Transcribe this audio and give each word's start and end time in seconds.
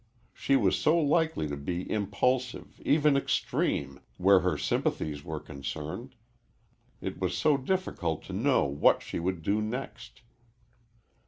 She 0.33 0.55
was 0.55 0.75
so 0.79 0.97
likely 0.97 1.47
to 1.47 1.55
be 1.55 1.87
impulsive, 1.87 2.81
even 2.83 3.15
extreme, 3.15 3.99
where 4.17 4.39
her 4.39 4.57
sympathies 4.57 5.23
were 5.23 5.39
concerned. 5.39 6.15
It 7.01 7.19
was 7.19 7.37
so 7.37 7.55
difficult 7.55 8.23
to 8.23 8.33
know 8.33 8.63
what 8.63 9.03
she 9.03 9.19
would 9.19 9.43
do 9.43 9.61
next. 9.61 10.21